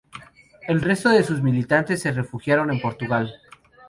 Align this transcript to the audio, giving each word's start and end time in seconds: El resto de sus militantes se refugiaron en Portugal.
El 0.67 0.81
resto 0.81 1.09
de 1.09 1.21
sus 1.23 1.43
militantes 1.43 2.01
se 2.01 2.11
refugiaron 2.11 2.71
en 2.71 2.81
Portugal. 2.81 3.35